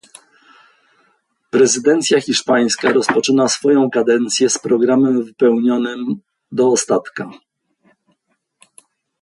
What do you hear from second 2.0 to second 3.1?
hiszpańska